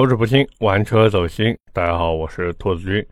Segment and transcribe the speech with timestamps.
[0.00, 1.54] 口齿不清，玩车走心。
[1.74, 3.06] 大家好，我是兔子君。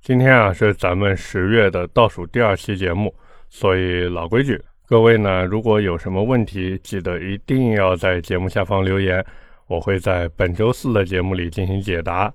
[0.00, 3.12] 今天啊是咱们十月的倒数第二期节目，
[3.48, 9.26] 所以老规矩，各位呢如果有什么问题，记得一定要在节目下方留言，
[9.66, 12.32] 我会在本周四的节目里进行解答。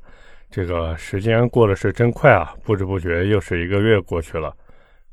[0.52, 4.54] 这个时间过得是真快啊，不知不觉又是一个月过去了。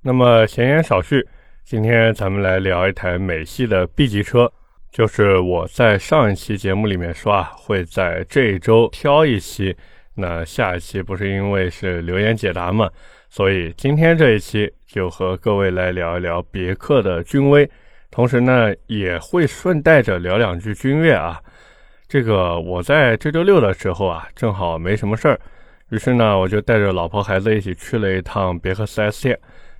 [0.02, 1.25] 那么闲言少叙，
[1.62, 4.52] 今天咱们来聊一台美系的 B 级车，
[4.91, 9.77] 就是我在上一期节目里面说啊，会在这一周挑一期。
[10.14, 12.90] 那下一期不是因为是留言解答嘛，
[13.29, 17.71] 所以今天这一期就和各位来聊一聊别克的君威，
[18.11, 21.40] 同时呢也会顺带着聊两句君越啊。
[22.09, 25.40] 这个我在这周六的时候啊，正好没什么事儿，
[25.90, 29.39] 于是呢我就带着老婆孩子一起去了一趟别克 4S 店，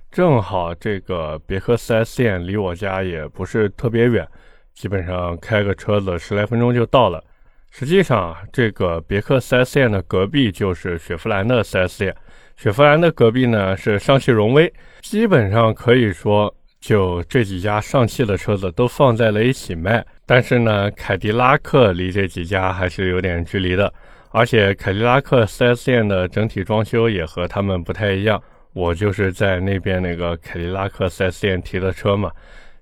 [0.09, 4.25] 正好这个别克 4S 店离我家也不是特别远，
[4.73, 7.23] 基本上开个车子十来分钟就到了。
[7.69, 12.15] 实际上，这个别克 4S 店的隔壁就是雪佛兰的 4S 店。
[12.57, 20.05] 雪佛兰的隔壁呢是上汽荣威，基本上可以说，就这几家上汽的车子都放在了一起卖。
[20.25, 23.91] 但是呢，凯迪拉克离这几家还是有点距离的。
[24.31, 28.41] 而且，凯迪拉克 4S 店的整体装修也和他们不太一样。
[28.73, 32.31] 我就是在那边那个凯迪拉克 4S 店提的车嘛。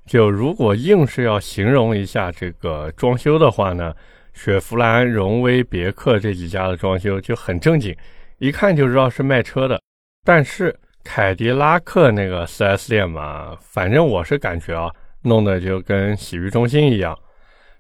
[0.10, 3.94] 就如果硬是要形容一下这个装修的话呢？
[4.34, 7.96] 雪佛兰、荣威、别克这几家的装修就很正经，
[8.40, 9.80] 一看就知道是卖车的。
[10.26, 17.16] 但是凯迪拉克那个 4S 店嘛，反正我是感觉啊，弄得就跟洗浴中心一样。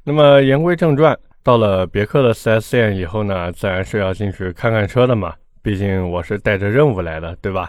[0.03, 5.33] 那么言归正传，到了别克的 4S 店以后呢，自然是要进去看看车的嘛，
[5.63, 7.67] 毕竟我是带着任务来的，对吧？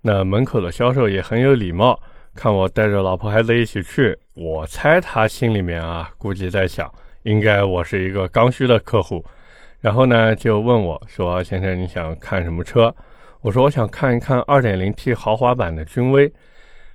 [0.00, 2.00] 那门口的销售也很有礼貌，
[2.38, 6.88] 看我带着老婆孩子一起去，我猜他心里面啊，估计在想。
[7.24, 9.24] 应该我是一个刚需的客户，
[9.80, 12.94] 然后呢就问我说：“先生，你想看什么车？”
[13.42, 16.32] 我说：“我想看一看 2.0T 豪华版的君威。”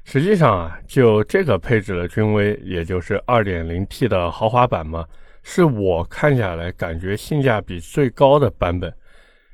[0.06, 5.06] 实际上啊，就这个配置的君威，也就是 2.0T 的豪华版嘛，
[5.44, 8.92] 是我看下来感觉性价比最高的版本。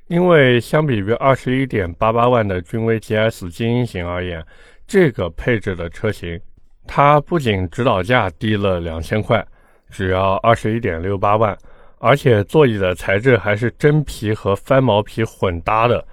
[0.08, 4.44] 因为相比于21.88万的君威 GS 精英型而言，
[4.90, 6.42] 这个配置的车型，
[6.88, 9.46] 它不仅指导价低了两千块。
[9.92, 11.56] 只要二十一点六八万，
[12.00, 16.04] 而且座椅的材质还是真皮和翻毛皮混搭的。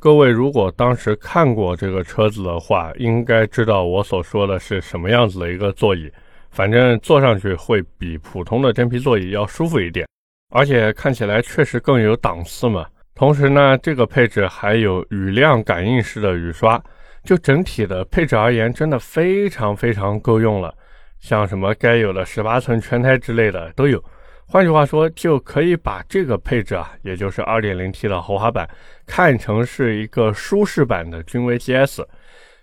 [0.00, 6.10] 各位如果当时看过这个车子的话，应该知道我所说的是什么样子的一个座椅。
[6.50, 10.08] 反正坐上去会比普通的真皮座椅要舒服一点，
[10.48, 12.86] 而且看起来确实更有档次嘛。
[13.14, 16.82] 同时呢，这个配置还有雨量感应式的雨刷，
[17.24, 20.74] 就整体的配置而言，真的非常非常够用了。
[21.20, 24.02] 像什么该有的十八寸全胎之类的都有，
[24.46, 28.68] 换句话说，就可以把这个配置啊，也就是 2.0T 的豪华版，
[29.06, 32.04] 看成是一个舒适版的君威 GS，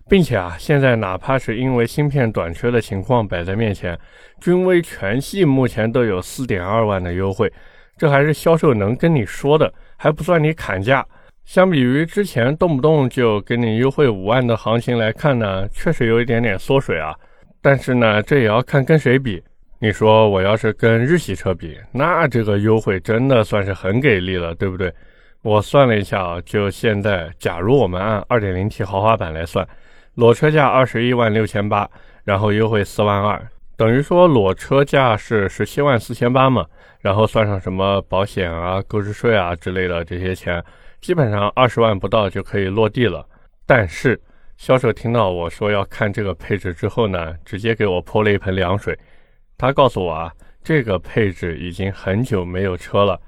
[0.10, 3.98] 并且啊，现在哪怕是因为芯片短缺的情况摆在面前，
[4.42, 7.50] 君威全系目前都有4.2万的优惠，
[7.98, 11.06] 这还是销售能跟你说的，还不算你砍价。
[11.50, 17.12] 相比于之前动不动就给你优惠五万的行情来看呢，确实有一点点缩水啊。
[17.60, 19.44] 但是呢，这也要看跟谁比。
[19.80, 24.94] 你说我要是跟日系车比，那这个优惠真的算是很给力了，对不对？
[25.42, 29.68] 我算了一下啊，就现在，假如我们按 2.0T 豪华版来算，
[30.14, 31.90] 裸车价二十一万六千八，
[32.24, 33.42] 然后优惠四万二，
[33.76, 36.64] 等于说裸车价是十七万四千八嘛，
[37.02, 40.64] 然后算上什么保险啊、购置税啊之类的这些钱，
[41.02, 43.26] 基本上二十万不到就可以落地了。
[43.66, 44.20] 但是，
[44.58, 48.98] 销售听到我说要看这个配置之后呢，直接给我泼了一盆凉水。
[49.58, 50.34] 他告诉我啊，
[50.64, 53.20] 这个配置已经很久没有车了。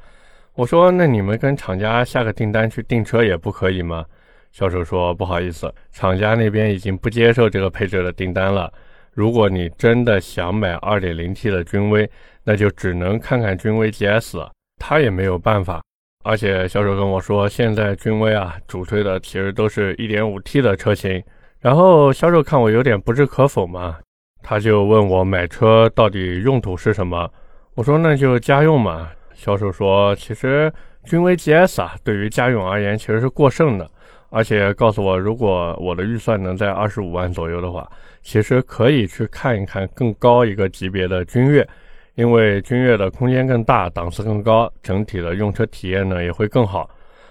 [0.53, 4.05] 我说那你们跟厂家下个订单去订车也不可以吗？
[4.51, 8.71] 销售说不好意思，厂家那边已经不接受这个配置的订单了。
[9.13, 12.09] 如果你真的想买 2.0T 的君威，
[12.43, 14.51] 那就只能看看君威 GS 了。
[14.77, 15.81] 他也没有办法。
[16.23, 21.23] 而且销售跟我说，现在君威啊主推的其实都是一点五 T 的车型。
[21.59, 23.97] 然后销售看我有点不置可否嘛，
[24.41, 27.29] 他就问我买车到底用途是什么？
[27.75, 29.09] 我说那就家用嘛。
[29.33, 30.71] 销售说，其实
[31.03, 33.89] 君威 GS 啊对于家用而言其实是过剩的，
[34.29, 37.89] 而且告诉我如果我的预算能在二十五万左右的话，
[38.21, 41.67] 其实可以去看一看更高一个级别的君越。
[42.15, 46.89] 因为君越的空间更大，档次更高，整体的用车体验呢也会更好。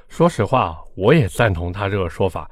[0.08, 2.50] 说实话，我也赞同他这个说法。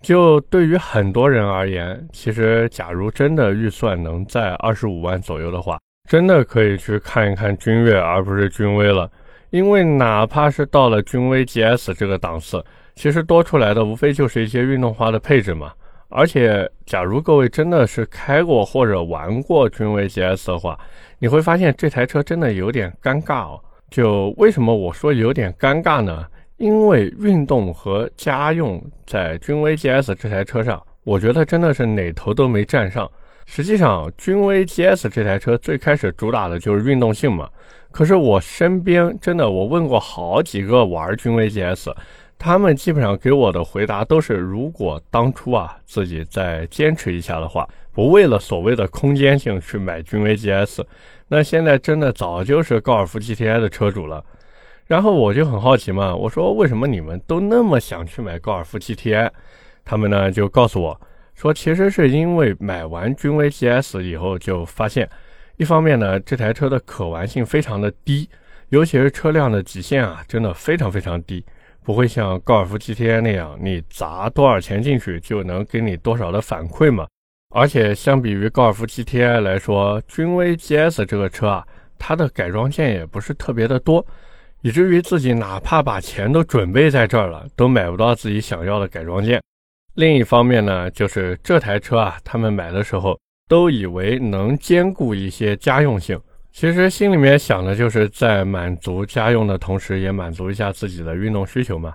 [0.00, 5.78] 就对于很多人而言，其实假如真的预算能在二十五万左右的话，
[6.08, 9.10] 真的可以去看一看君越，而不是君威了。
[9.50, 12.62] 因为哪怕是到了君威 GS 这个档次，
[12.94, 15.72] 其实多出来的无非就是一些运动化的配置嘛。
[16.16, 20.78] 而且，假如各位真的是开过或者玩过君威 GS 的话，
[21.18, 23.60] 你会发现这台车真的有点尴尬哦。
[23.90, 26.24] 就为什么我说有点尴尬呢？
[26.56, 33.10] 因为运动和家用在君威 GS 这台车上，我觉得真的是哪头都没占上。
[33.44, 37.48] 实际上，君威 GS 这台车最开始主打的就是运动性嘛。
[37.90, 41.92] 可是我身边真的，我问过好几个玩君威 GS。
[42.38, 50.84] 他们基本上给我的回答都是：如果当初啊自己再坚持一下的话，不为了所谓的空间性去买君威 GS，
[51.28, 54.22] 那现在真的早就是高尔夫 GTI 的车主了。
[54.86, 59.30] 然后我就很好奇嘛，我说为什么你们都那么想去买高尔夫 GTI？
[59.82, 61.00] 他们呢就告诉我
[61.34, 65.08] 说，其实是因为买完君威 GS 以后就发现，
[65.56, 68.28] 一方面呢这台车的可玩性非常的低，
[68.68, 71.42] 尤其是车辆的极限啊真的非常非常低。
[71.84, 77.06] 不会像高尔夫 GTI 那样，你砸多少钱进去就能给你多少的反馈嘛？
[77.54, 81.66] 而且相比于高尔夫 GTI 来说，君威 GS 这个车啊，
[81.98, 84.04] 它的改装件也不是特别的多，
[84.62, 89.40] 以至于自己哪怕把钱都准备在这儿了，都买不到自己想要的改装件。
[89.94, 93.16] 另一方面呢，就是这台车啊，他们买的时候
[93.46, 96.18] 都以为能兼顾一些家用性。
[96.54, 101.92] 其实心里面想的就是在满足家用的同时，也满足一下自己的运动需求嘛。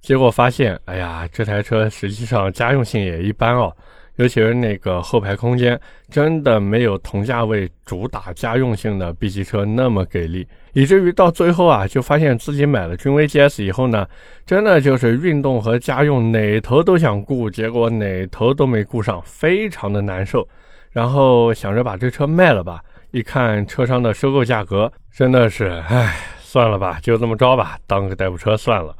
[0.00, 3.70] 结果发现，哎呀，这台车实际上家用性也一般哦，
[4.16, 5.78] 尤其是那个后排空间，
[6.08, 10.48] 真的没有同价位主打家用性的 B 级车那么给力。
[10.72, 14.08] 以至于到最后啊，就发现自己买了君威 GS 以后呢，
[14.46, 20.48] 真的就是运动和家用哪头都想顾，结果哪头都没顾上，非常的难受。
[20.92, 22.82] 然后想着把这车卖了吧。
[23.10, 28.94] 一看车商的收购价格，真的是，唉，算了吧，就这么着吧，当个代步车算了。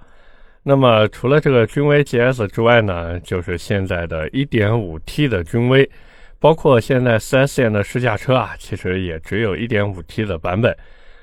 [0.63, 5.89] 那么除了这个君威 GS 之外呢，就是现在的 1.5T 的君威，
[6.39, 10.75] 包括现在 4S 店的试驾车啊，其实也只有一点五 T 的版本。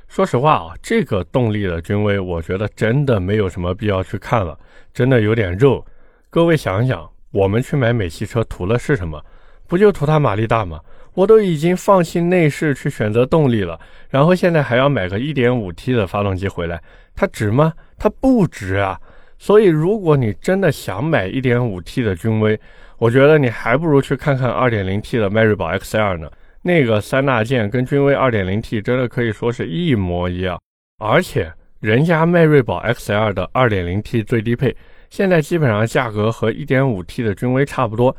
[0.08, 4.58] 说实话啊，这个动力的君威，我觉得真的没有什么必要去看了，
[4.94, 5.84] 真的有点肉。
[6.30, 9.20] 各位想想，我们去买美系车图的是什么？
[9.68, 10.80] 不就图它马力大吗？
[11.16, 13.80] 我都已经放弃内饰去选择动力了，
[14.10, 16.80] 然后现在还要买个 1.5T 的发动机回来，
[17.16, 17.74] 它值吗？
[17.98, 19.00] 它不值啊！
[19.38, 22.60] 所以如果你真的想买 1.5T 的君威，
[22.98, 26.30] 我觉得你还不如去看看 2.0T 的迈锐宝 XL 呢。
[26.62, 30.60] 那个三大件跟君威 2.0T 真的可以说是一模一样，
[30.98, 34.76] 而且人家迈锐宝 XL 的 2.0T 最低配，
[35.10, 38.16] 现在基本上价格和 1.5T 的君威差不多。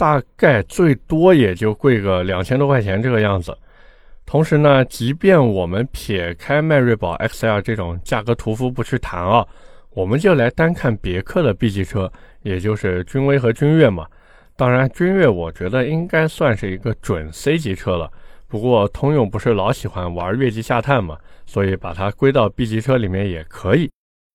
[0.00, 3.54] 大概最多也就贵个两千多块钱这个样子。
[4.24, 9.46] 同时呢，即便我们撇开迈锐宝 XL 这种价格屠夫不去谈啊，
[9.90, 12.10] 我们就来单看别克的 B 级车，
[12.40, 14.06] 也就是君威和君越嘛。
[14.56, 18.10] 当然，君越我觉得应该算是一个准 C 级车了。
[18.48, 23.90] 不过通用不是老喜欢玩越级下探嘛，所以把它归到 B 级车里面也可以。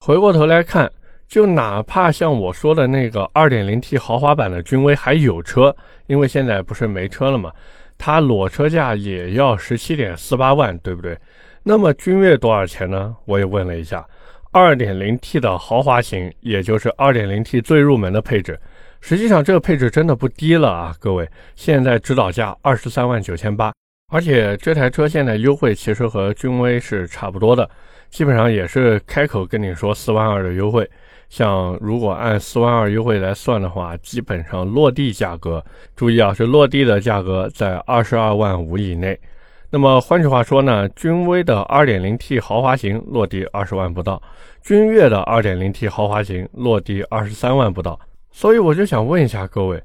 [0.06, 0.92] 回过头来看。
[1.28, 5.76] 就哪怕像我说的那个 2.0T 豪华版的君威还有车，
[6.08, 7.52] 因为现在不是没车了嘛，
[7.98, 11.18] 它裸车价也要十七点四八万，对不对？
[11.64, 13.16] 那么君越多少钱呢？
[13.26, 14.06] 我也问了一下
[14.54, 18.58] ，2.0T 的豪华型，也就是 2.0T 最入门的配置，
[19.02, 23.74] 实际上这个配置真的不低了啊，各位，现在指导价二十三万九千八，
[24.14, 27.68] 而且这台车现在优惠其实和君威是差不多的，
[28.12, 30.88] 基本上也是开口跟你说四万二的优惠。
[31.30, 35.64] 像如果按四万二优惠来算的话，基本上落地价格，
[35.96, 39.20] 注意啊，是落地的价格在二十二万五以内。
[39.70, 44.22] 那么换句话说呢，君威的二点零 T 豪华型落地二十万不到，
[44.62, 48.00] 君越的二点零 T 豪华型落地二十三万不到。
[48.32, 49.82] 所以我就想问一下各位，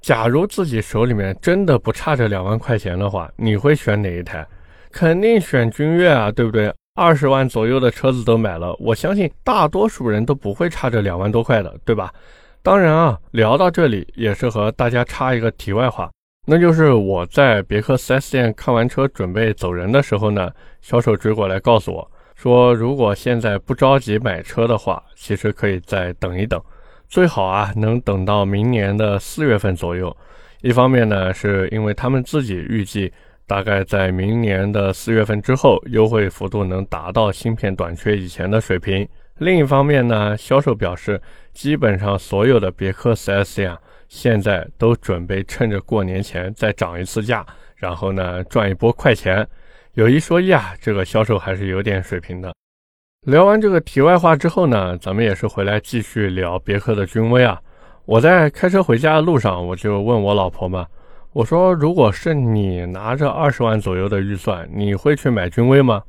[0.00, 4.46] 假如自己手里面真的不差这两万块钱的话，你会选哪一台？
[4.90, 6.70] 肯定选君越啊，对不对？
[7.00, 12.12] 二十万左右的车子都买了，我相信大多数人都不会差这两万多块的，对吧？
[12.62, 16.10] 当然啊，聊到这里也是和大家插一个题外话，
[16.46, 20.50] 那就是我在别克 4S 店看完车准备走人的时候呢，
[20.82, 26.62] 销售追过来告诉我说，如果现在不着急买车的话，其实可以再等一等，
[27.08, 30.14] 最好啊能等到明年的四月份左右。
[30.60, 33.10] 一方面呢，是因为他们自己预计。
[33.50, 39.06] 大概在明年的四月份之后，优惠幅度能达到芯片短缺以前的水平。
[39.38, 41.20] 另一方面呢，销售表示，
[41.52, 49.44] 基本上所有的别克 4S 店啊现在都准备趁着过年前再涨一次价，然后呢赚一波快钱。
[49.94, 52.54] 有一说一啊，这个销售还是有点水平的。
[53.26, 57.60] 聊完这个题外话之后呢，咱们也是回来继续聊别克的君威啊。
[58.04, 60.86] 我在开车回家的路上，我就问我老婆嘛，
[61.32, 66.02] 我说如果是你拿着二十万左右的预算，你会去买君威吗？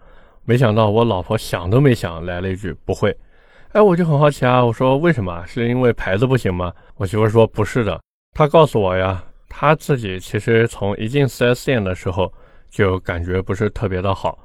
[0.45, 3.15] 没想到我老婆想都没想，来了一句不会。
[3.73, 5.45] 哎，我就很好奇啊，我说为什么？
[5.45, 6.73] 是因为牌子不行吗？
[6.95, 8.01] 我媳妇说不是的，
[8.35, 12.33] 她告诉我呀，她自己其实从一进 4S 店的时候
[12.71, 14.39] 就感觉不是特别的好。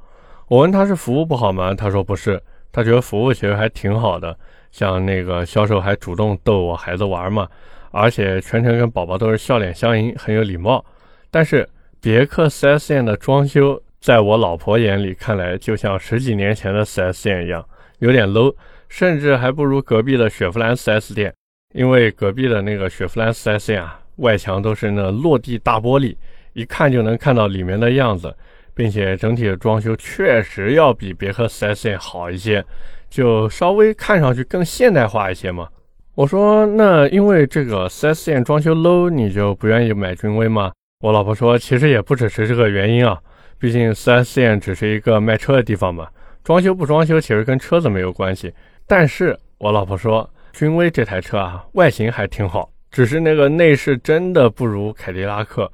[0.46, 1.72] 我问她是服务不好吗？
[1.72, 2.38] 她说不是，
[2.70, 4.38] 她觉得服务其实还挺好的。
[4.70, 7.48] 像那个销售还主动逗我孩子玩嘛，
[7.96, 10.84] 而且全程跟宝宝都是笑脸相迎，很有礼貌。
[11.30, 11.66] 但是
[12.00, 17.66] 别克 4S 店的装修，在我老婆眼里看来，就像十几年前的 4S 店一样，
[18.00, 18.54] 有点 low，
[18.88, 21.32] 甚至还不如隔壁的雪佛兰 4S 店。
[21.74, 26.14] 因为隔壁的那个雪佛兰 4S 店啊，外墙都是那落地大玻璃，
[26.52, 28.34] 一看就能看到里面的样子，
[28.74, 32.64] 并且整体的装修确实要比别克 4S 店好一些。
[33.08, 35.68] 就稍微看上去更现代化一些嘛。
[36.16, 40.72] 我说那因为这个 4S 店装修 low，你就不愿意买君威吗？
[41.00, 43.18] 我老婆说其实也不只是这个原因啊，
[43.58, 46.08] 毕竟 4S 店只是一个卖车的地方嘛，
[46.42, 48.50] 装修不装修其实跟车子没有关系。
[48.86, 55.70] 但是我老婆说君威这台车啊，外形还挺好，只是那个内饰真的不如凯迪拉克。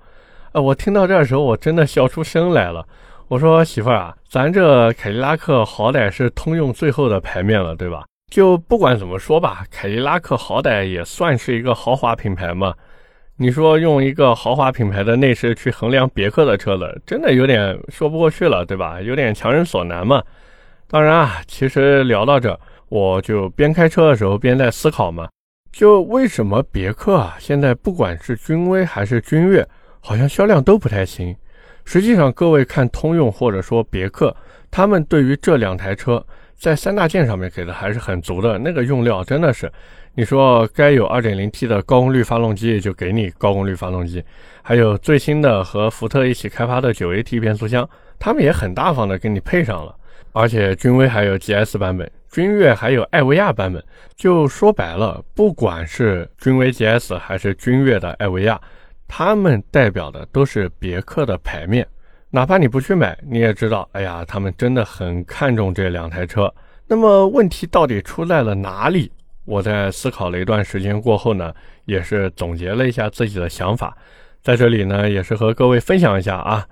[0.50, 2.84] 呃，我听到这儿的时候，我真的笑出声来了。
[3.28, 8.02] 我说媳妇儿啊，咱这凯迪拉克好歹是通用最后的牌面了，对吧？
[8.32, 12.72] 就不管怎么说吧，凯迪拉克好歹也算是一个豪华品牌嘛。
[13.36, 19.02] 你说用一个豪华品牌的内饰去衡量别克的车子，真的有点说不过去了，对吧？
[19.02, 20.22] 有点强人所难嘛。
[20.88, 22.58] 当然啊，其实聊到这，
[22.88, 25.28] 我就边开车的时候边在思考嘛，
[25.70, 29.62] 就为什么别克啊现在不管是君威还是君越，
[30.00, 31.36] 好像销量都不太行。
[31.84, 34.34] 实际上，各位看通用或者说别克，
[34.70, 36.24] 他们对于这两台车
[36.62, 38.56] 在三大件上面给的还是很足的。
[38.56, 39.68] 那个用料真的是，
[40.14, 44.22] 你说该有 2.0T 的高功率发动机就给你高功率发动机，
[44.62, 49.92] 还有最新的和福特一起开发的 9AT 变速箱，他们也很大方的给你配上了。
[50.30, 53.82] 而且君威还有 GS 版本，君越还有艾维亚版本。
[54.14, 58.60] 就说白了，不管是君威 GS 还是君越的艾维亚。
[59.08, 61.84] 他们代表的都是别克的牌面，
[62.34, 66.50] 哪怕你不去买，你也知道，哎呀，他们真的很看重这两台车。
[66.86, 69.12] 那么问题到底出在了哪里？
[69.44, 71.52] 我在思考了一段时间过后呢，
[71.84, 73.94] 也是总结了一下自己的想法，
[74.40, 76.66] 在这里呢，也是和各位分享一下啊。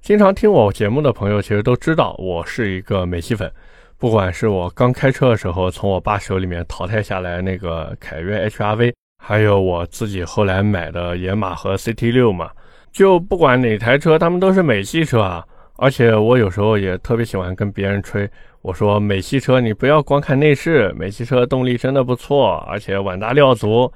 [0.00, 3.52] 经常听我节目的朋友其实都知道，我是一个美系粉，
[3.98, 8.92] 不管是我刚开车的时候从我爸手里面淘汰下来那个凯越 HRV。
[9.24, 12.50] 还有我自己后来买的野马和 CT 六嘛，
[12.92, 15.44] 就不管哪台车，他们都是美系车啊。
[15.76, 18.28] 而且我有时候也特别喜欢跟别人吹，
[18.60, 23.90] 我说美系车你不要光看内饰，美系车动力真的不错，而且碗大料足。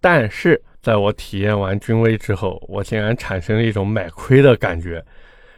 [0.00, 5.02] 但是在我体验完君威之后，我竟然产生了一种买亏的感觉。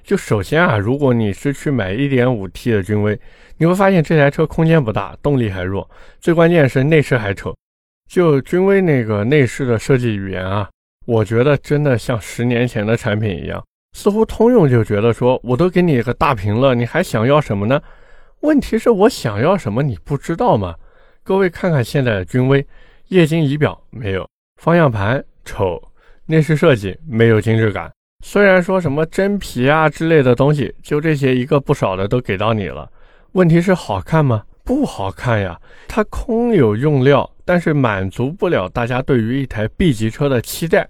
[0.02, 3.18] 就首先啊，如果你是去买 1.5T 的君威，
[3.58, 5.90] 你会发现这台车空间不大，动力还弱，
[6.20, 7.54] 最关键是内饰还丑。
[8.08, 10.70] 就君威那个内饰的设计语言啊，
[11.06, 13.64] 我觉得真的像十年前的产品一样。
[13.96, 17.80] 似乎通用就觉得说，我都给你一个大屏了，你还想要什么呢？
[18.40, 20.74] 问题是我想要什么你不知道吗？
[21.22, 22.64] 各位看看现在的君威，
[23.08, 24.28] 液晶仪表没有，
[24.60, 25.80] 方向盘丑，
[26.26, 27.90] 内饰设计没有精致感。
[28.24, 32.90] 虽然说什么真皮啊之类的东西，就这些一个不少的都给到你了，
[33.32, 34.42] 问题是好看吗？
[34.64, 37.30] 不好看呀，它空有用料。
[37.48, 40.88] 但是满足不了大家对于一台 B 级车的期待。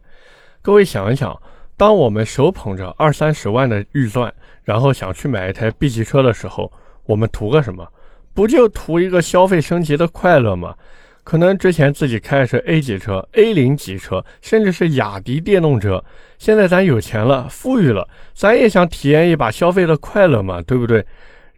[0.67, 1.41] 各位想一想，
[1.77, 6.73] 当我们手捧着二三十万的预算，然后想去买一台 B 级车的时候，
[7.05, 7.87] 我们图个什么？
[8.35, 10.75] 不就图一个消费升级的快乐吗？
[11.23, 16.03] 可能之前自己开的是 A 级车、A 零级车，甚至是雅迪电动车。
[16.37, 21.07] 现在咱有钱了，富裕了，咱也想体验一把消费的快乐嘛，对不对？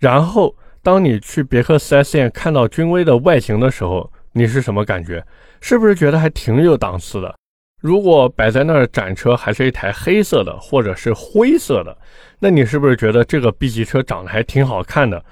[0.00, 5.24] 然后，当你去别克 4S 店看到君威的外形的时候，你是什么感觉？
[5.62, 7.37] 是不是觉得还挺有档次的？
[7.80, 11.96] 如果摆在那儿展车还是一台黑色的或者是灰色的，
[12.40, 15.24] 那你是不是觉得这个 B 级车长得还挺好看的？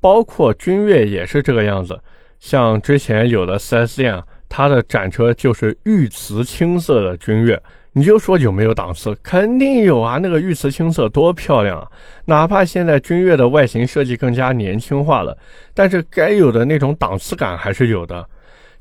[0.00, 1.98] 包括君越也是这个样子。
[2.40, 9.16] 像之前有的 4S 店啊，它的展车就是玉瓷青色的君越，你就说有没有档次？
[9.22, 10.18] 肯定有啊！
[10.18, 11.88] 那个玉瓷青色多漂亮啊！
[12.24, 15.38] 哪怕现在君越的外形设计更加年轻化了，
[15.72, 18.28] 但是该有的那种档次感还是有的。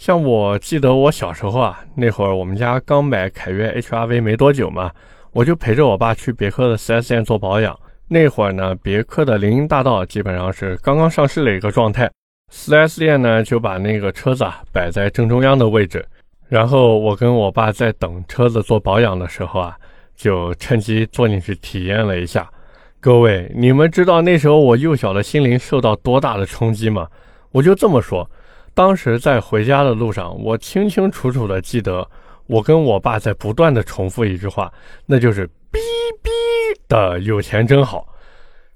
[0.01, 4.89] 像我记得我小时候啊，那会儿我们家刚买凯越 HRV 没多久嘛，
[5.31, 7.79] 我就陪着我爸去别克的 4S 店做保养。
[8.07, 12.09] 那会儿呢，别克的林荫大道基本上是刚刚上市的一个状态
[12.51, 16.03] ，4S 店呢就把那个车子啊摆在正中央的位置，
[16.49, 19.77] 然后我跟我爸在等车子做保养的时候啊，
[20.15, 22.49] 就趁机坐进去体验了一下。
[22.99, 27.07] 各位，你们知道那时候我幼小的心灵受到多大的冲击吗？
[27.51, 28.27] 我就这么说，
[28.73, 32.07] 当时在回家的路上，我清清楚楚的记得，
[32.47, 34.71] 我跟我爸在不断的重复一句话，
[35.05, 35.77] 那就是“哔
[36.23, 36.29] 哔”
[36.87, 38.07] 的有钱真好。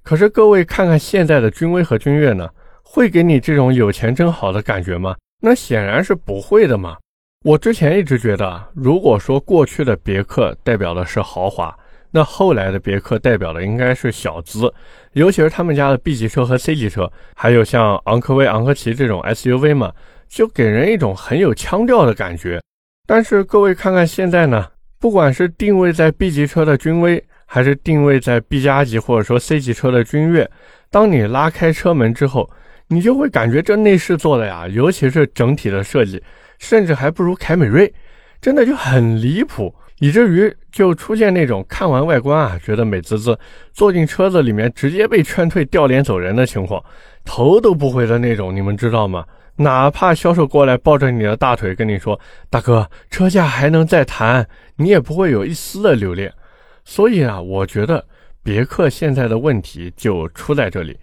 [0.03, 2.49] 可是各位看看现在的君威和君越呢，
[2.83, 5.15] 会给你这种有钱真好的感觉吗？
[5.41, 6.97] 那显然是不会的嘛。
[7.43, 11.75] 我之前一直觉得，如果说过去的别克代表的是豪华。
[12.15, 14.73] 那后来的别克代表的应该是小资，
[15.11, 19.91] 尤其是他们家的 B 级车和 C 级车，还有像昂科威、昂科旗这种 SUV 嘛，
[20.29, 22.61] 就给人一种很有腔调的感觉。
[23.05, 24.65] 但是各位看看现在呢，
[24.97, 30.49] 不管是定位在 B 级车的君威，还是定位在 B 加级或者说 C 级车的君越，
[30.89, 32.49] 当你拉开车门之后，
[32.87, 36.23] 你就会感觉这内饰做的呀，尤其是整体的设计，
[36.59, 37.93] 甚至还不如凯美瑞，
[38.39, 39.75] 真的就很离谱。
[39.99, 43.37] 以至于就出现那种看完外观啊，觉得美滋滋，
[43.73, 46.83] 坐进车子里面直接被劝退、掉脸走人的情况，
[47.23, 49.25] 头都不回的那种，你们知道吗？
[49.57, 52.19] 哪怕销售过来抱着你的大腿跟你说
[52.51, 56.29] ：“大哥，车价还能再谈”，你也不会有一丝的留恋。
[56.83, 58.05] 所以啊，我觉得
[58.43, 60.97] 别克现在的问题就出在这里。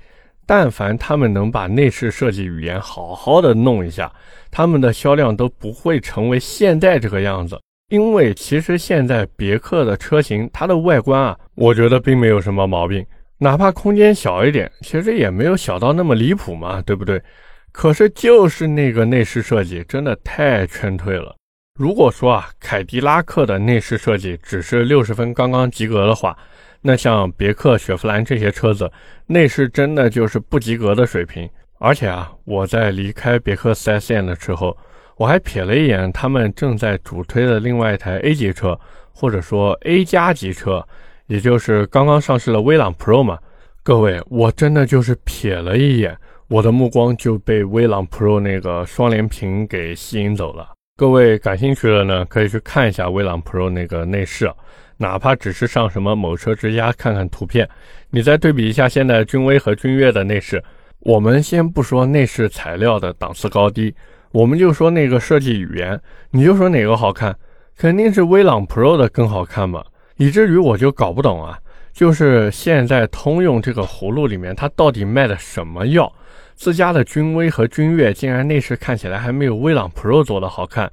[0.44, 4.12] 但凡他们能把内饰设计语言好好的弄一下，
[4.50, 7.58] 他们的销量都不会成为现在这个样子。
[7.92, 13.04] 因为其实现在别克的车型，它的外观啊，我觉得并没有什么毛病，
[13.36, 17.22] 哪怕空间小一点，其实也没有小到那么离谱嘛，对不对？
[17.70, 21.36] 可是就是那个内饰设计真的太劝退了。
[21.78, 26.34] 如果说啊，凯迪拉克的内饰设计只是六十分刚刚及格的话，
[26.80, 28.90] 那像别克、雪佛兰这些车子
[29.26, 31.46] 内饰真的就是不及格的水平。
[31.78, 34.74] 而且啊，我在离开别克 4S 店的时候。
[35.22, 38.76] 我还瞥了一眼他们正在主推的另外一台 A 级车，
[39.12, 40.84] 或者说 A 加级车，
[41.28, 43.38] 也就是刚刚上市的威朗 Pro 嘛。
[43.84, 50.68] 各位，我真的就是瞥了一眼，我的目光就被威朗 Pro 那个双联屏给吸引走了。
[50.96, 54.52] 各位感兴趣的呢，可以去看一下威朗 Pro 那个内饰，
[54.96, 57.68] 哪怕只是上什么某车之家看看图片，
[58.10, 60.60] 你再对比一下现在君威和君越的内饰。
[60.98, 63.94] 我们先不说内饰材料的档次高低。
[64.32, 67.36] 我们就说那个设计语言，你就说哪个好看，
[67.76, 69.84] 肯定是威朗 Pro 的更好看嘛。
[70.16, 71.58] 以至于我就搞不懂啊，
[71.92, 76.10] 就是现在通用这个葫芦里面，它到底卖的什么药？
[76.54, 80.90] 自家的君威和君越竟然内饰看起来还没有威朗 Pro 做的好看，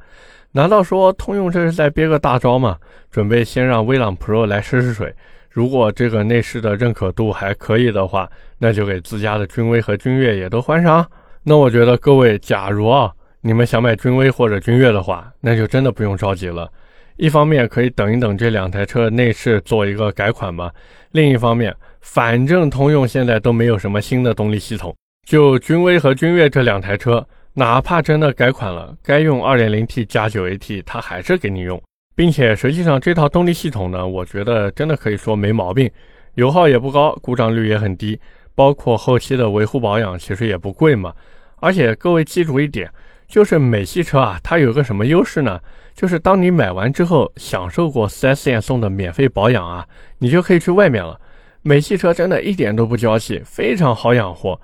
[0.52, 2.78] 难道说通用这是在憋个大招吗？
[3.12, 5.14] 准备先让威朗 Pro 来试试水，
[5.50, 11.06] 如果这个内饰的认可度还可以的话，那就给自家的君威和君越也都换上。
[11.44, 13.14] 那我觉得各位，假如啊。
[13.42, 16.70] 你们想买君威或者君越的话，那就真的不用着急了。
[17.16, 20.70] 一方面可以等一等这两台车内饰做一个改款吧；
[21.12, 24.94] 另一方面，反正通用现在都没有什么新的动力系统，
[25.26, 31.82] 就君威和君越这两台车，哪怕真的改款了，该用 2.0T 加 9AT，它还是给你用。
[32.16, 35.90] 并且实际上这套动力系统呢，我觉得真的可以说没毛病，
[36.36, 38.20] 油耗也不高，故障率也很低，
[38.54, 41.14] 包括后期的维护保养其实也不贵嘛。
[41.62, 42.90] 而且各位记住一点。
[43.30, 45.60] 就是美系车啊，它有个什么优势呢？
[45.94, 49.86] 就是当你买完之后，享受过 4S 店送的免费保养啊，
[50.18, 51.20] 你就可以去外面了。
[51.62, 54.60] 美系车真的一点都不娇气，非常好养活。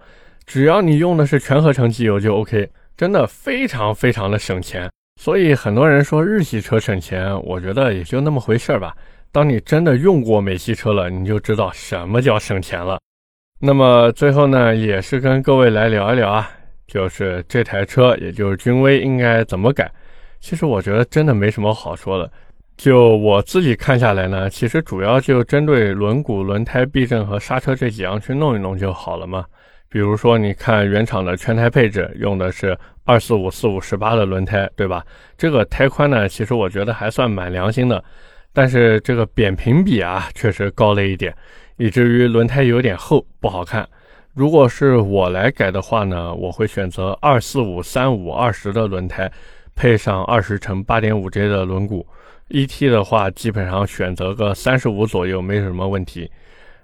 [0.45, 4.89] 只要你用的是全合成机油就 OK，真的非常非常的省钱。
[5.21, 8.95] 所以很多人说日系车省钱，我觉得也就那么回事儿吧。
[9.31, 12.97] 当你真的用过美系车了，你就知道什么叫省钱了。
[13.59, 16.49] 那么最后呢，也是跟各位来聊一聊啊。
[16.95, 19.91] 就是这台车，也就是君威应该怎么改？
[20.39, 22.31] 其实我觉得真的没什么好说的。
[22.77, 29.43] 就我自己看下来呢，其实主要就针对轮毂、轮胎、避震和刹车这几样去弄一弄就好了嘛。
[29.89, 35.05] 比如说，你看原厂的全胎配置用的是二四五四五十八的轮胎，对吧？
[35.37, 38.01] 这个胎宽呢，其实我觉得还算蛮良心的。
[38.53, 41.35] 但是这个扁平比啊，确实高了一点，
[41.75, 43.85] 以至于轮胎有点厚，不好看。
[44.35, 49.31] 如果是我来改的话呢，我会选择二四五三五二十的轮胎，
[49.73, 52.05] 配上二十乘八点五 J 的轮毂。
[52.49, 56.29] E T 的话，基本上选择个三十五左右没什么问题。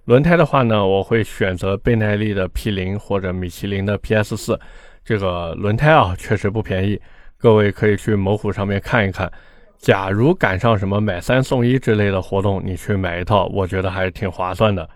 [0.05, 4.57] 轮胎的话呢，我会选择倍耐力的 P 零或者米其林的 P S 四。
[5.03, 6.97] 这个轮胎啊，确实不便宜，
[7.37, 9.29] 各位可以去某虎上面看一看。
[9.77, 14.89] 假如赶上什么买三送一之类的活动，你去买一套，我觉得还是挺划算的。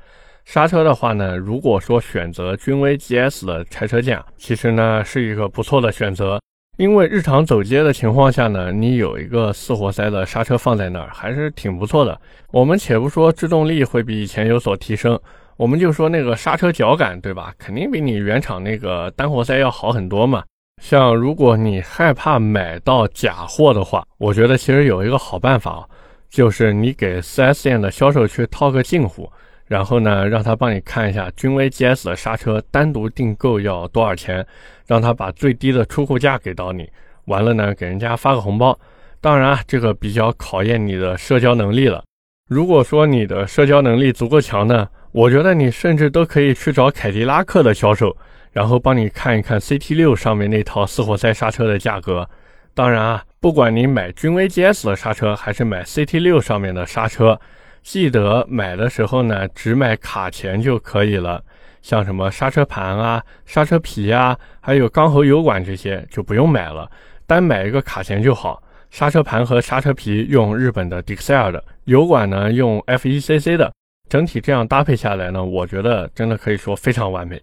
[0.46, 6.40] 刹车的话呢，如果说选择君威 GS 的拆车件，其实呢是一个不错的选择。
[6.78, 12.20] 因为日常走街的情况下呢，你有一个四活塞的刹车放在那儿，还是挺不错的。
[12.52, 15.20] 我们且不说制动力会比以前有所提升，
[15.58, 17.54] 我们就说那个刹车脚感，对吧？
[17.58, 20.44] 肯定比你原厂那个单活塞要好很多嘛。
[20.84, 25.88] 像如果你害怕买到假货的话，我觉得其实有一个好办法，
[26.30, 29.28] 就是你给 4S 店的销售去套个近乎。
[29.68, 34.46] 然后呢，让他帮你看一下君威 GS 的刹车单独订购要多少钱，
[34.86, 36.90] 让他把最低的出库价给到你。
[37.26, 38.78] 完了呢，给人家发个红包。
[39.20, 42.04] 当然啊，这个比较考验你的社交能力了。
[42.48, 48.16] 如果说你的社交能力足够强呢，我觉得你甚至都可以去找凯迪拉克的销售，
[48.52, 52.30] 然后帮你看一看 CT6 上面那套四活塞刹车的价格。
[52.76, 57.40] 当然啊，不管你买君威 GS 的刹车，还是买 CT6 上面的刹车。
[57.86, 61.42] 记得买的时候呢，只买卡钳就可以了。
[61.84, 66.90] 像什么刹车盘啊、刹车皮啊，还有缸喉油管这些就不用买了，
[67.28, 68.62] 单买一个卡钳就好。
[68.90, 73.72] 刹车盘和刹车皮用日本的 Dixel 的，油管呢用 FECC 的。
[74.10, 77.40] 整体这样搭配下来呢，我觉得真的可以说非常完美。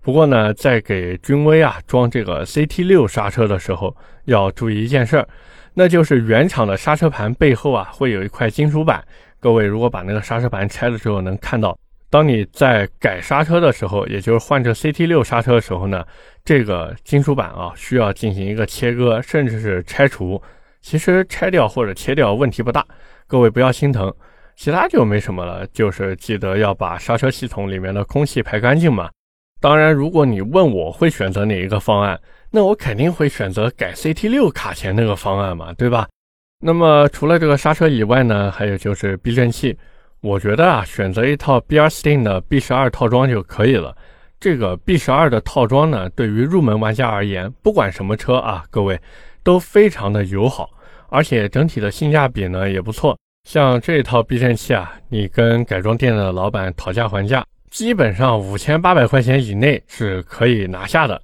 [0.00, 5.28] 不过呢，在给君威啊装这个 CT6 刹车的时候，要注意一件事儿，
[5.74, 9.04] 那就是原厂的刹车盘背后啊会有一块金属板。
[9.40, 11.76] 各位，如果把那个刹车盘拆了之后，能看到，
[12.10, 16.04] 当你在改刹车的时候，也就是换这 CT6 刹车的时候呢，
[16.44, 20.40] 这个金属板啊需要进行一个切割，甚至是拆除。
[20.82, 22.84] 其实拆掉或者切掉问题不大，
[23.26, 24.12] 各位不要心疼，
[24.56, 29.10] 其他就没什么了，就是记得要把刹车系统里面的空气排干净嘛。
[29.60, 32.18] 当然，如果你问我会选择哪一个方案，
[32.50, 36.08] 那我肯定会选择改 CT6 卡钳那个方案嘛，对吧？
[36.60, 39.76] 那么除了这个刹车以外呢，还有就是避震器。
[40.20, 43.96] 我觉得啊，选择一套 B R s t i n 的 B 十二套装就可以了。
[44.38, 49.00] 这个 B 十二的套装呢，对于入门玩家而言，不管什么车啊，各位
[49.42, 50.68] 都非常的友好，
[51.08, 53.16] 而且整体的性价比呢也不错。
[53.48, 61.20] 像这套避震器啊，你跟改装店的老板讨价还价，基本上五千八百块钱以内是可以拿下的。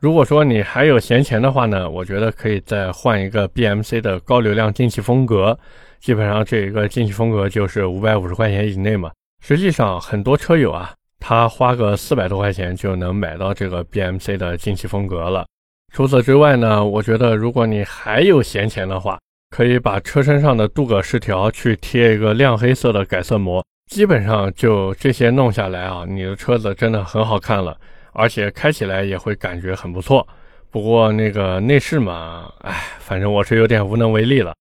[0.00, 5.58] 如果说你还有闲钱的话呢，我觉得可以再换一个 BMC 的高流量进气风格，
[5.98, 9.10] 基本上这一个进气风格就是五百五十块钱以内嘛。
[9.44, 15.44] 实际上很多车友啊，他花个四百多块钱就能买到这个 BMC 的进气风格了。
[15.92, 19.18] 除此之外呢，我觉得如果你还有闲钱的话，
[19.50, 27.76] 可以把车身上的镀铬饰条去贴一个亮黑色的改色膜，基本上就这些弄下来啊，你的车子真的很好看了。
[28.12, 30.26] 而且开起来也会感觉很不错，
[30.70, 34.54] 不过那个内饰嘛，哎，反正我是有点无能为力了。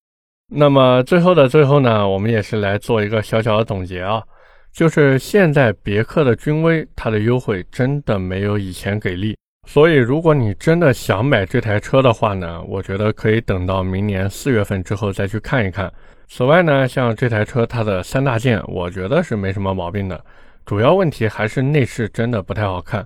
[0.50, 4.24] 那么最后的最后呢，我们也是来做一个小小的总结啊，
[4.72, 15.92] 就是现在别克的君威它的优惠真的没有以前给力，所以如果你真的想买这台车的话呢，我觉得可以等到明年四月份之后再去看一看。
[16.30, 20.24] 此外呢，像这台车它的三大件，我觉得是没什么毛病的，
[20.66, 23.06] 主要问题还是内饰真的不太好看。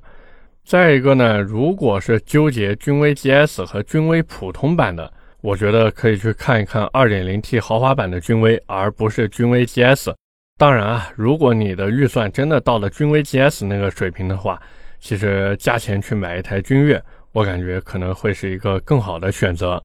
[0.71, 10.13] 再一个呢，如果是纠结君威 GS 和君威普通版的，我觉得可以去看一看 2.0T 豪华版的君威，而不是君威 GS。
[10.57, 14.61] 当然啊，如果你的预算真的到了君威 GS 那个水平的话，
[14.97, 17.03] 其实加钱去买一台君越，
[17.33, 19.83] 我感觉可能会是一个更好的选择。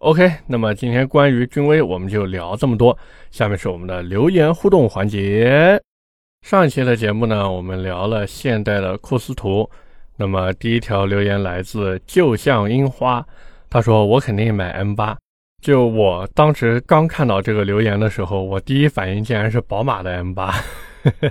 [0.00, 2.94] OK，那么今天关于君威我们就聊这么多，
[3.30, 5.80] 下面是我们的留言互动环节。
[6.42, 9.66] 上一期的节目呢，我们聊了现代的库斯图。
[10.16, 13.24] 那么第一条留言来自就像樱花，
[13.68, 15.16] 他说我肯定买 M 八。
[15.62, 20.54] 就我当时刚看到这个留言的时候，我第一反应竟然是宝马的 M 八，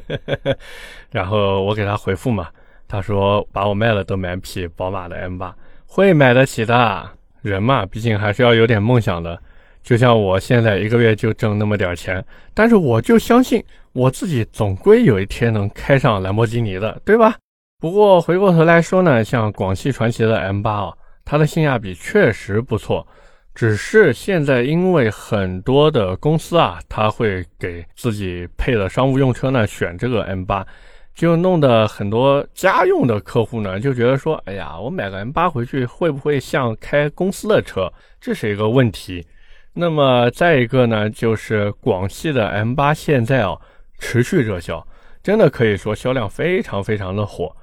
[1.11, 2.49] 然后我给他回复嘛，
[2.87, 7.09] 他说把我卖了都买不起宝马的 M 八，会买得起的
[7.41, 9.39] 人嘛，毕竟还是要有点梦想的。
[9.83, 17.35] 就像我现在一个月就挣那么点钱，但是我就相信我自己总归有一天能开上兰博基尼的，对吧？
[17.79, 23.05] 不过回过头来说呢，像广汽传祺的 M8 啊，它的性价比确实不错。
[23.53, 30.65] 只是现在因为很多的公司啊，他会给自己配的商务用车呢选这个 M8，
[31.13, 37.91] 就弄得很多家用的客户呢就觉得说，哎呀，我买个 M8 回去会不会像开公司的车？
[38.19, 39.25] 这是一个问题。
[39.73, 43.55] 那么再一个呢，就是广汽的 M8 现在啊
[43.99, 44.85] 持续热销，
[45.21, 47.55] 真的可以说销量非常非常的火。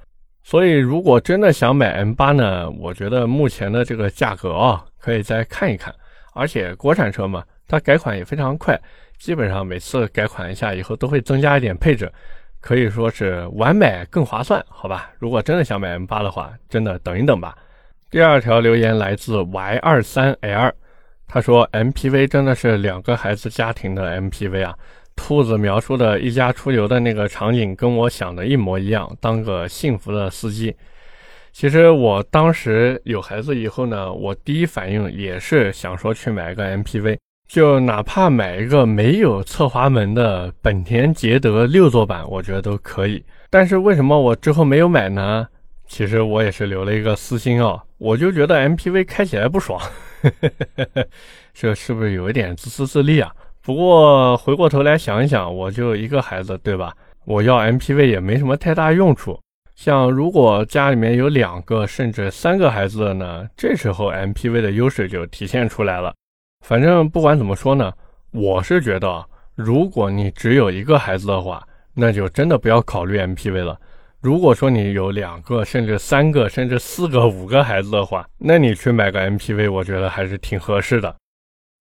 [0.43, 5.93] 所以，如果真的想买 M8 呢，我觉得目前的这个价格啊，可以再看一看。
[6.33, 8.79] 而且国产车嘛，它改款也非常快，
[9.17, 12.11] 基本上每次改款一下以后都会增加一点配置。
[12.59, 15.11] 可以说是晚买更划算，好吧？
[15.17, 17.57] 如果真的想买 M8 的话，真的等一等吧。
[18.09, 20.71] 第二条留言来自 Y 二三 L，
[21.27, 24.77] 他说 MPV 真的是两个孩子家庭的 MPV 啊。
[25.15, 30.75] 兔子描述的一家出游的那个场景跟我想的一模一样，当个幸福的司机。
[31.51, 43.23] 其实我当时有孩子以后呢，我第一反应也是想说去买个 MPV，就哪怕买一个没有侧滑门的本田捷德六座版，我觉得都可以。
[43.51, 45.47] 但是为什么我之后没有买呢？
[45.85, 49.79] 其实我也是留了一个私心啊，我就觉得 MPV 开起来不爽，
[51.53, 53.31] 这是不是有一点自私自利啊？
[53.65, 56.93] 不过回过头来想一想，我就一个孩子，对吧？
[57.23, 59.39] 我要 MPV 也没什么太大用处。
[59.73, 66.13] 像如果家里面有两个甚至三个孩子的呢，这时候 MPV 的优势就体现出来了。
[66.65, 67.91] 反正不管怎么说呢，
[68.31, 73.79] 我是觉得，如果你只有一个孩子的话，那就真的不要考虑 MPV 了。
[74.19, 81.15] 如果说你有两个甚至三个甚至四个五个孩子的话，那你去买个 MPV，我觉得还是挺合适的。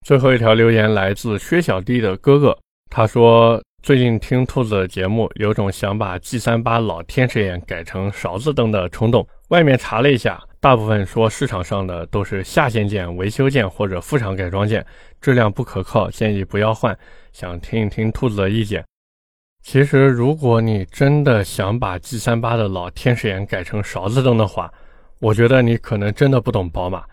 [0.03, 2.59] 最后一条留言来自薛小弟的哥哥，
[2.91, 9.25] 他说最近听兔子的节目，有种想把 G 三八老天使眼改成勺子灯的冲动。
[9.51, 14.85] 外面查了一下，大部分说市场上的都是下线件、维修件或者副厂改装件，
[15.21, 16.99] 质量不可靠，建议不要换。
[17.33, 18.85] 想听一听兔子的意见。
[19.63, 24.69] 其实，如果你真的想把 G 三八的老天使眼改成勺子灯的话，
[25.21, 27.05] 我觉得你可能真的不懂宝马。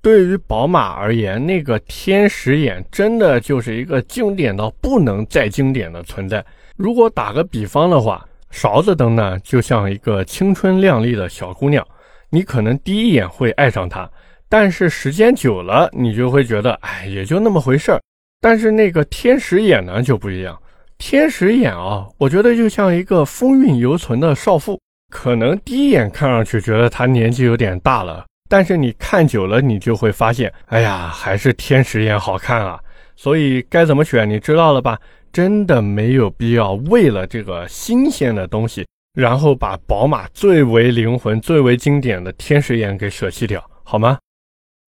[0.00, 6.44] 对于宝马而言，那个天使眼真的就是一个经典到不能再经典的存在。
[6.76, 11.84] 如果打个比方的话，勺子灯呢，就像一个青春靓丽的小姑娘，
[12.30, 14.08] 你可能第一眼会爱上她，
[14.48, 18.00] 但是时间久了，你就会觉得，哎，也就那么回事儿。
[18.40, 20.56] 但是那个天使眼呢，就不一样。
[20.96, 24.80] 天使眼啊，我觉得就像一个风韵犹存的少妇，
[25.12, 28.24] 可能第一眼看上去觉得她年纪有点大了。
[28.48, 32.80] 但是你看久了，你就会发现，哎呀，还是天使眼好看啊！
[33.14, 34.98] 所以该怎么选，你知道了吧？
[35.30, 44.18] 真的没有必要为了这个新鲜的东西，然后把宝马最为灵魂、最为经典的天使眼给舍弃掉，好吗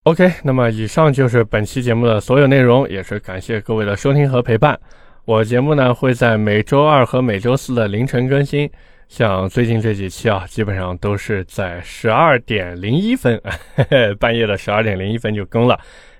[0.05, 4.79] ？OK，那么以上就是本期节目的所有内容，也是感谢各位的收听和陪伴。
[5.27, 8.69] 我节目呢会在每周二和每周四的凌晨更新。
[9.11, 13.43] 像最近这几期啊，基本上都是在十二点零一分，
[14.21, 15.77] 半夜的十二点零一分就更了。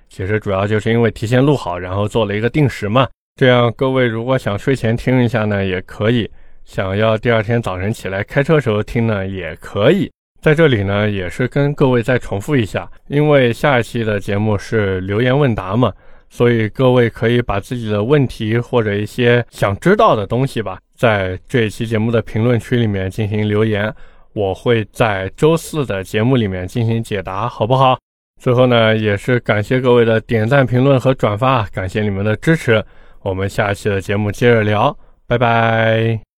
[0.09, 3.07] 其实主要就是因为提前录好，然后做了一个定时嘛。
[3.37, 6.29] 这样各位如果想睡前听一下呢，也可以；
[6.65, 10.11] 想要第二天早晨起来开车时候听呢，也可以。
[10.41, 15.93] 在这里呢，也是跟各位再重复一下，因为下一期的节目是留言问答嘛。
[16.33, 23.93] 所以各位可以把自己的问题或者一些想知道的东西吧，在这一期节目的评论区里面进行留言，
[24.31, 27.99] 我会在周四的节目里面进行解答，好不好？
[28.41, 32.83] 最后呢，也是感谢各位的点赞、评论和转发，感谢你们的支持。
[33.21, 36.30] 我们下期的节目接着聊，拜拜。